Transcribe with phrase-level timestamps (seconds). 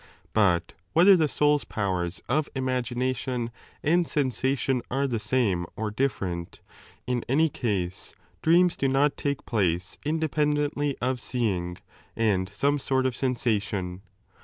[0.33, 3.51] But whether the soul's 7 powers of imagination
[3.83, 6.59] and sensation are the same or ditferent,
[7.05, 11.77] in any case dreams do not take place indepen dently of seeing
[12.15, 14.01] and some sort of sensation.